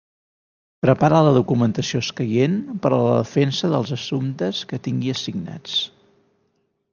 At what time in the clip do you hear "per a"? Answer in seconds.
2.85-2.99